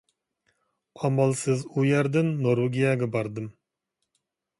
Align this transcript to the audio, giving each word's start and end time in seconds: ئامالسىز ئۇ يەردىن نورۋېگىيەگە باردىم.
ئامالسىز 1.01 1.61
ئۇ 1.73 1.83
يەردىن 1.87 2.31
نورۋېگىيەگە 2.47 3.09
باردىم. 3.17 3.51